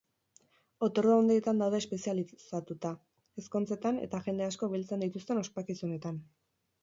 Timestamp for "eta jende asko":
4.07-4.71